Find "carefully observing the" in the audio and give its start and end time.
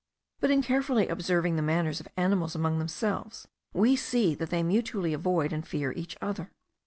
0.63-1.61